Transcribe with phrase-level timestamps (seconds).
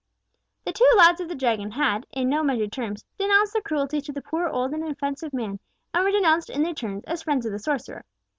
[0.65, 4.11] The two lads of the Dragon had, in no measured terms, denounced the cruelty to
[4.11, 5.59] the poor old inoffensive man,
[5.93, 8.03] and were denounced in their turn as friends of the sorcerer.